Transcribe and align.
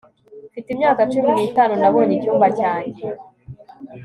mfite 0.49 0.67
imyaka 0.71 1.01
cumi 1.11 1.29
n'itanu, 1.35 1.73
nabonye 1.81 2.13
icyumba 2.15 2.47
cyanjye 2.59 3.05